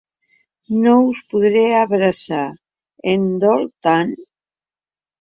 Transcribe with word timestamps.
No 0.85 0.93
us 1.11 1.21
podré 1.35 1.61
abraçar… 1.83 2.43
Em 3.15 3.31
dol 3.47 3.71
tant! 3.89 4.21